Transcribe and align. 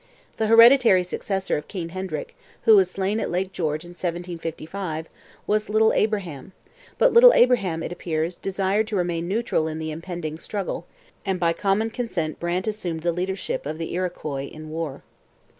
The 0.37 0.47
hereditary 0.47 1.03
successor 1.03 1.57
of 1.57 1.67
King 1.67 1.89
Hendrick, 1.89 2.35
who 2.63 2.75
was 2.75 2.89
slain 2.89 3.19
at 3.19 3.29
Lake 3.29 3.53
George 3.53 3.85
in 3.85 3.89
1755, 3.91 5.07
was 5.45 5.69
Little 5.69 5.93
Abraham; 5.93 6.53
but 6.97 7.13
Little 7.13 7.31
Abraham, 7.35 7.83
it 7.83 7.91
appears, 7.91 8.35
desired 8.35 8.87
to 8.87 8.95
remain 8.95 9.27
neutral 9.27 9.67
in 9.67 9.77
the 9.77 9.91
impending 9.91 10.39
struggle, 10.39 10.87
and 11.23 11.39
by 11.39 11.53
common 11.53 11.91
consent 11.91 12.39
Brant 12.39 12.65
assumed 12.65 13.03
the 13.03 13.11
leadership 13.13 13.67
of 13.67 13.77
the 13.77 13.93
Iroquois 13.93 14.45
in 14.47 14.71
war. 14.71 15.03